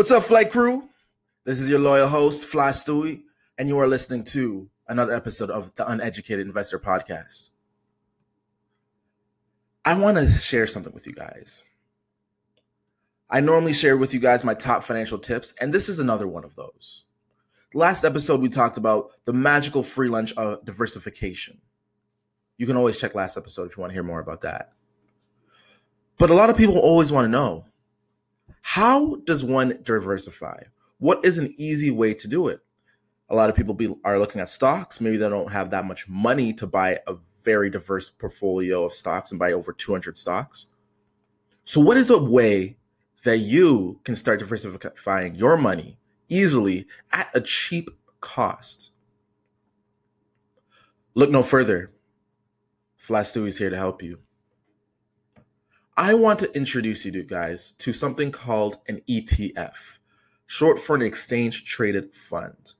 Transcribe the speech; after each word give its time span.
What's 0.00 0.10
up, 0.10 0.24
Flight 0.24 0.50
Crew? 0.50 0.88
This 1.44 1.60
is 1.60 1.68
your 1.68 1.78
loyal 1.78 2.08
host, 2.08 2.46
Fly 2.46 2.70
Stewie, 2.70 3.24
and 3.58 3.68
you 3.68 3.78
are 3.80 3.86
listening 3.86 4.24
to 4.24 4.70
another 4.88 5.12
episode 5.12 5.50
of 5.50 5.74
the 5.74 5.86
Uneducated 5.86 6.46
Investor 6.46 6.78
Podcast. 6.78 7.50
I 9.84 9.92
want 9.98 10.16
to 10.16 10.26
share 10.26 10.66
something 10.66 10.94
with 10.94 11.06
you 11.06 11.12
guys. 11.12 11.64
I 13.28 13.40
normally 13.40 13.74
share 13.74 13.98
with 13.98 14.14
you 14.14 14.20
guys 14.20 14.42
my 14.42 14.54
top 14.54 14.84
financial 14.84 15.18
tips, 15.18 15.52
and 15.60 15.70
this 15.70 15.90
is 15.90 16.00
another 16.00 16.26
one 16.26 16.44
of 16.44 16.54
those. 16.54 17.04
Last 17.74 18.02
episode, 18.02 18.40
we 18.40 18.48
talked 18.48 18.78
about 18.78 19.10
the 19.26 19.34
magical 19.34 19.82
free 19.82 20.08
lunch 20.08 20.32
of 20.32 20.64
diversification. 20.64 21.60
You 22.56 22.64
can 22.64 22.78
always 22.78 22.98
check 22.98 23.14
last 23.14 23.36
episode 23.36 23.70
if 23.70 23.76
you 23.76 23.82
want 23.82 23.90
to 23.90 23.96
hear 23.96 24.02
more 24.02 24.20
about 24.20 24.40
that. 24.40 24.72
But 26.16 26.30
a 26.30 26.34
lot 26.34 26.48
of 26.48 26.56
people 26.56 26.78
always 26.78 27.12
want 27.12 27.26
to 27.26 27.30
know 27.30 27.66
how 28.62 29.16
does 29.24 29.42
one 29.42 29.78
diversify? 29.82 30.62
What 30.98 31.24
is 31.24 31.38
an 31.38 31.54
easy 31.56 31.90
way 31.90 32.14
to 32.14 32.28
do 32.28 32.48
it? 32.48 32.60
A 33.30 33.34
lot 33.34 33.48
of 33.48 33.56
people 33.56 33.74
be, 33.74 33.94
are 34.04 34.18
looking 34.18 34.40
at 34.40 34.48
stocks. 34.48 35.00
Maybe 35.00 35.16
they 35.16 35.28
don't 35.28 35.52
have 35.52 35.70
that 35.70 35.84
much 35.84 36.08
money 36.08 36.52
to 36.54 36.66
buy 36.66 36.98
a 37.06 37.16
very 37.42 37.70
diverse 37.70 38.10
portfolio 38.10 38.84
of 38.84 38.92
stocks 38.92 39.30
and 39.30 39.38
buy 39.38 39.52
over 39.52 39.72
200 39.72 40.18
stocks. 40.18 40.68
So, 41.64 41.80
what 41.80 41.96
is 41.96 42.10
a 42.10 42.18
way 42.18 42.76
that 43.24 43.38
you 43.38 44.00
can 44.04 44.16
start 44.16 44.40
diversifying 44.40 45.34
your 45.34 45.56
money 45.56 45.96
easily 46.28 46.86
at 47.12 47.30
a 47.34 47.40
cheap 47.40 47.90
cost? 48.20 48.90
Look 51.14 51.30
no 51.30 51.42
further. 51.42 51.92
Fly 52.96 53.22
Stewie 53.22 53.48
is 53.48 53.58
here 53.58 53.70
to 53.70 53.76
help 53.76 54.02
you. 54.02 54.18
I 55.96 56.14
want 56.14 56.38
to 56.40 56.56
introduce 56.56 57.04
you 57.04 57.12
to 57.12 57.22
guys 57.22 57.72
to 57.78 57.92
something 57.92 58.32
called 58.32 58.78
an 58.88 59.02
ETF, 59.08 59.98
short 60.46 60.78
for 60.78 60.96
an 60.96 61.02
exchange 61.02 61.64
traded 61.64 62.14
fund. 62.14 62.74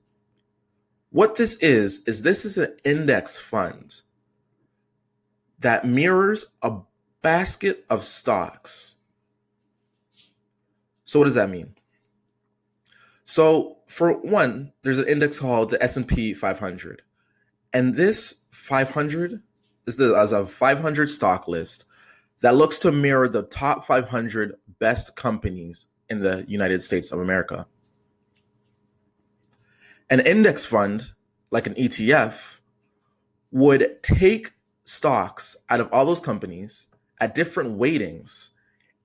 What 1.11 1.37
this 1.37 1.57
is 1.57 2.05
is 2.05 2.23
this 2.23 2.45
is 2.45 2.57
an 2.57 2.77
index 2.85 3.39
fund 3.39 4.03
that 5.59 5.85
mirrors 5.85 6.47
a 6.63 6.79
basket 7.23 7.85
of 7.91 8.05
stocks. 8.05 8.97
So 11.05 11.19
what 11.19 11.27
does 11.27 11.35
that 11.35 11.51
mean? 11.51 11.75
So 13.25 13.79
for 13.89 14.13
one, 14.21 14.73
there's 14.83 14.99
an 14.99 15.09
index 15.09 15.39
called 15.39 15.71
the 15.71 15.83
S&P 15.83 16.33
500. 16.35 17.03
And 17.73 17.95
this 17.95 18.43
500 18.51 19.43
is 19.87 19.97
the 19.97 20.15
as 20.15 20.33
a 20.33 20.47
500 20.47 21.11
stock 21.11 21.49
list 21.49 21.85
that 22.41 22.57
looks 22.57 22.79
to 22.81 22.93
mirror 22.93 23.29
the 23.29 23.43
top 23.43 23.87
500 23.87 24.55
best 24.79 25.17
companies 25.17 25.89
in 26.09 26.21
the 26.21 26.45
United 26.49 26.83
States 26.83 27.13
of 27.13 27.21
America. 27.21 27.67
An 30.09 30.21
index 30.21 30.65
fund, 30.65 31.13
like 31.51 31.67
an 31.67 31.75
ETF, 31.75 32.59
would 33.53 34.03
take 34.03 34.53
stocks 34.85 35.57
out 35.69 35.81
of 35.81 35.89
all 35.93 36.05
those 36.05 36.21
companies 36.21 36.87
at 37.21 37.35
different 37.35 37.79
weightings 37.79 38.51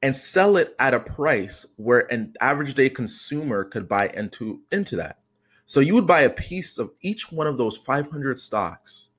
and 0.02 0.16
sell 0.16 0.58
it 0.58 0.76
at 0.80 0.94
a 0.94 1.00
price 1.00 1.66
where 1.78 2.12
an 2.12 2.34
average 2.42 2.74
day 2.74 2.90
consumer 2.90 3.64
could 3.64 3.88
buy 3.88 4.08
into 4.10 4.62
into 4.72 4.96
that. 4.96 5.20
So 5.66 5.80
you 5.80 5.96
would 5.96 6.08
buy 6.08 6.22
a 6.22 6.30
piece 6.30 6.78
of 6.78 6.92
each 7.02 7.32
one 7.32 7.48
of 7.48 7.58
those 7.58 7.78
500 7.78 8.40
stocks. 8.40 9.10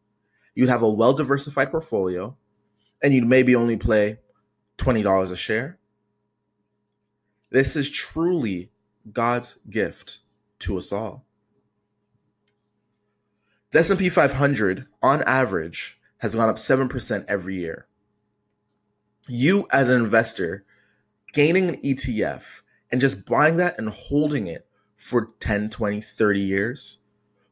You'd 0.55 0.69
have 0.69 0.83
a 0.83 0.91
well 0.91 1.12
diversified 1.12 1.70
portfolio 1.70 2.36
and 3.07 3.15
you'd 3.15 3.25
maybe 3.25 3.55
only 3.55 3.77
play 3.77 4.19
$20 4.79 5.31
a 5.31 5.37
share. 5.37 5.79
This 7.53 7.77
is 7.77 7.89
truly 7.89 8.73
God's 9.13 9.57
gift 9.70 10.19
to 10.58 10.77
us 10.77 10.91
all. 10.91 11.25
The 13.70 13.79
S&P 13.79 14.08
500 14.08 14.86
on 15.05 15.23
average 15.23 16.01
has 16.19 16.35
gone 16.35 16.48
up 16.48 16.57
7% 16.57 17.25
every 17.29 17.55
year. 17.55 17.86
You 19.29 19.69
as 19.70 19.89
an 19.89 20.03
investor 20.03 20.64
gaining 21.33 21.69
an 21.69 21.77
ETF 21.83 22.42
and 22.91 23.01
just 23.01 23.25
buying 23.25 23.59
that 23.59 23.79
and 23.79 23.89
holding 23.89 24.48
it 24.48 24.67
for 24.97 25.30
10, 25.39 25.70
20, 25.70 26.01
30 26.01 26.41
years 26.41 26.98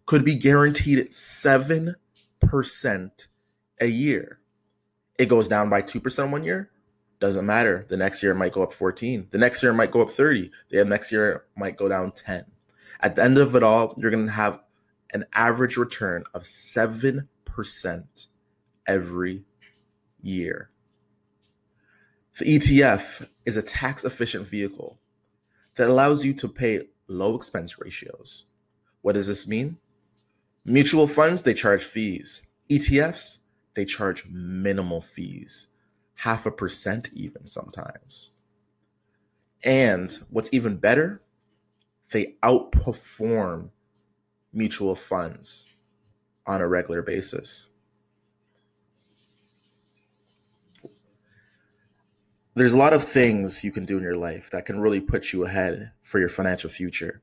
could 0.04 0.24
be 0.24 0.34
guaranteed 0.34 1.12
7% 1.12 1.94
a 3.80 3.86
year. 3.86 4.40
It 5.18 5.26
goes 5.26 5.48
down 5.48 5.70
by 5.70 5.82
2% 5.82 6.30
one 6.30 6.44
year, 6.44 6.70
doesn't 7.20 7.46
matter. 7.46 7.86
The 7.88 7.96
next 7.96 8.22
year 8.22 8.32
it 8.32 8.36
might 8.36 8.52
go 8.52 8.62
up 8.62 8.72
14. 8.72 9.28
The 9.30 9.38
next 9.38 9.62
year 9.62 9.72
it 9.72 9.76
might 9.76 9.90
go 9.90 10.02
up 10.02 10.10
30. 10.10 10.50
The 10.70 10.84
next 10.84 11.12
year 11.12 11.32
it 11.32 11.42
might 11.56 11.76
go 11.76 11.88
down 11.88 12.10
10. 12.10 12.44
At 13.00 13.14
the 13.14 13.22
end 13.22 13.38
of 13.38 13.54
it 13.54 13.62
all, 13.62 13.94
you're 13.98 14.10
going 14.10 14.26
to 14.26 14.32
have 14.32 14.60
an 15.12 15.24
average 15.34 15.76
return 15.76 16.24
of 16.34 16.42
7% 16.42 17.26
every 18.86 19.44
year. 20.22 20.70
The 22.38 22.58
ETF 22.58 23.28
is 23.44 23.56
a 23.56 23.62
tax 23.62 24.04
efficient 24.04 24.46
vehicle 24.46 24.98
that 25.76 25.88
allows 25.88 26.24
you 26.24 26.34
to 26.34 26.48
pay 26.48 26.88
low 27.06 27.36
expense 27.36 27.78
ratios. 27.78 28.46
What 29.02 29.12
does 29.12 29.28
this 29.28 29.46
mean? 29.46 29.76
Mutual 30.64 31.06
funds, 31.06 31.42
they 31.42 31.54
charge 31.54 31.84
fees. 31.84 32.42
ETFs, 32.70 33.38
they 33.74 33.84
charge 33.84 34.26
minimal 34.30 35.00
fees, 35.00 35.68
half 36.14 36.46
a 36.46 36.50
percent 36.50 37.10
even 37.12 37.46
sometimes. 37.46 38.30
And 39.64 40.12
what's 40.30 40.52
even 40.52 40.76
better, 40.76 41.22
they 42.12 42.34
outperform 42.42 43.70
mutual 44.52 44.94
funds 44.94 45.68
on 46.46 46.60
a 46.60 46.68
regular 46.68 47.02
basis. 47.02 47.68
There's 52.56 52.72
a 52.72 52.76
lot 52.76 52.92
of 52.92 53.02
things 53.02 53.64
you 53.64 53.72
can 53.72 53.84
do 53.84 53.96
in 53.96 54.04
your 54.04 54.16
life 54.16 54.50
that 54.50 54.64
can 54.64 54.78
really 54.78 55.00
put 55.00 55.32
you 55.32 55.44
ahead 55.44 55.90
for 56.02 56.20
your 56.20 56.28
financial 56.28 56.70
future. 56.70 57.20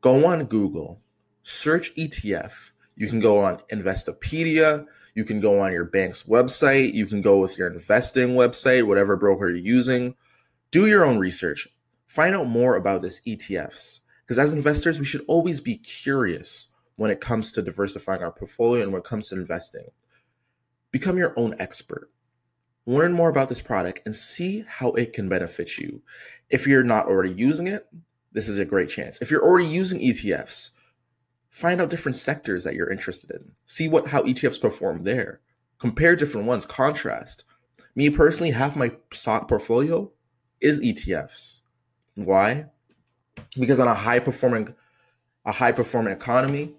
Go 0.00 0.26
on 0.26 0.46
Google, 0.46 1.00
search 1.44 1.94
ETF. 1.94 2.52
You 2.96 3.06
can 3.06 3.20
go 3.20 3.40
on 3.44 3.58
Investopedia, 3.70 4.86
you 5.18 5.24
can 5.24 5.40
go 5.40 5.58
on 5.58 5.72
your 5.72 5.84
bank's 5.84 6.22
website. 6.22 6.94
You 6.94 7.04
can 7.04 7.22
go 7.22 7.38
with 7.38 7.58
your 7.58 7.66
investing 7.66 8.36
website, 8.36 8.86
whatever 8.86 9.16
broker 9.16 9.48
you're 9.48 9.56
using. 9.56 10.14
Do 10.70 10.86
your 10.86 11.04
own 11.04 11.18
research. 11.18 11.66
Find 12.06 12.36
out 12.36 12.46
more 12.46 12.76
about 12.76 13.02
this 13.02 13.20
ETFs. 13.26 14.02
Because 14.22 14.38
as 14.38 14.52
investors, 14.52 15.00
we 15.00 15.04
should 15.04 15.24
always 15.26 15.60
be 15.60 15.76
curious 15.76 16.68
when 16.94 17.10
it 17.10 17.20
comes 17.20 17.50
to 17.50 17.62
diversifying 17.62 18.22
our 18.22 18.30
portfolio 18.30 18.84
and 18.84 18.92
when 18.92 19.00
it 19.00 19.06
comes 19.06 19.28
to 19.30 19.34
investing. 19.34 19.88
Become 20.92 21.18
your 21.18 21.36
own 21.36 21.56
expert. 21.58 22.12
Learn 22.86 23.12
more 23.12 23.28
about 23.28 23.48
this 23.48 23.60
product 23.60 24.02
and 24.06 24.14
see 24.14 24.64
how 24.68 24.92
it 24.92 25.12
can 25.12 25.28
benefit 25.28 25.78
you. 25.78 26.00
If 26.48 26.64
you're 26.64 26.84
not 26.84 27.06
already 27.06 27.32
using 27.32 27.66
it, 27.66 27.88
this 28.30 28.48
is 28.48 28.58
a 28.58 28.64
great 28.64 28.88
chance. 28.88 29.20
If 29.20 29.32
you're 29.32 29.44
already 29.44 29.66
using 29.66 29.98
ETFs, 29.98 30.76
Find 31.58 31.80
out 31.80 31.90
different 31.90 32.14
sectors 32.14 32.62
that 32.62 32.76
you're 32.76 32.88
interested 32.88 33.32
in. 33.32 33.50
See 33.66 33.88
what 33.88 34.06
how 34.06 34.22
ETFs 34.22 34.60
perform 34.60 35.02
there. 35.02 35.40
Compare 35.80 36.14
different 36.14 36.46
ones, 36.46 36.64
contrast. 36.64 37.42
Me 37.96 38.10
personally, 38.10 38.52
half 38.52 38.76
my 38.76 38.92
stock 39.12 39.48
portfolio 39.48 40.08
is 40.60 40.80
ETFs. 40.80 41.62
Why? 42.14 42.66
Because 43.58 43.80
on 43.80 43.88
a 43.88 43.94
high 43.94 44.20
performing 44.20 44.72
a 45.44 45.50
high 45.50 45.72
performing 45.72 46.12
economy, 46.12 46.76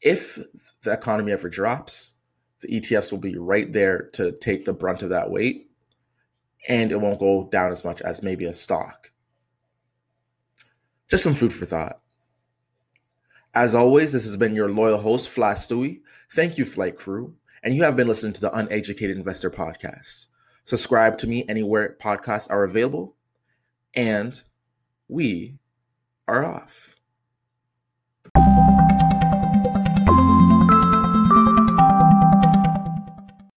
if 0.00 0.40
the 0.82 0.92
economy 0.92 1.30
ever 1.30 1.48
drops, 1.48 2.14
the 2.62 2.80
ETFs 2.80 3.12
will 3.12 3.20
be 3.20 3.38
right 3.38 3.72
there 3.72 4.08
to 4.14 4.32
take 4.32 4.64
the 4.64 4.72
brunt 4.72 5.02
of 5.02 5.10
that 5.10 5.30
weight 5.30 5.70
and 6.68 6.90
it 6.90 7.00
won't 7.00 7.20
go 7.20 7.48
down 7.52 7.70
as 7.70 7.84
much 7.84 8.02
as 8.02 8.24
maybe 8.24 8.46
a 8.46 8.52
stock. 8.52 9.12
Just 11.06 11.22
some 11.22 11.34
food 11.34 11.52
for 11.52 11.64
thought. 11.64 12.00
As 13.54 13.74
always, 13.74 14.12
this 14.12 14.24
has 14.24 14.36
been 14.36 14.54
your 14.54 14.70
loyal 14.70 14.98
host, 14.98 15.28
Fly 15.28 15.54
Stewie. 15.54 16.02
Thank 16.32 16.56
you, 16.56 16.64
Flight 16.64 16.96
Crew. 16.96 17.34
And 17.62 17.74
you 17.74 17.82
have 17.82 17.96
been 17.96 18.08
listening 18.08 18.32
to 18.34 18.40
the 18.40 18.56
Uneducated 18.56 19.16
Investor 19.16 19.50
Podcast. 19.50 20.26
Subscribe 20.66 21.18
to 21.18 21.26
me 21.26 21.44
anywhere 21.48 21.96
podcasts 22.00 22.50
are 22.50 22.62
available. 22.62 23.16
And 23.92 24.40
we 25.08 25.58
are 26.28 26.44
off. 26.44 26.94